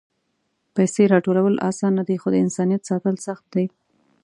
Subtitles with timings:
[0.75, 3.65] پېسې راټولول آسانه دي، خو د انسانیت ساتل سخت دي.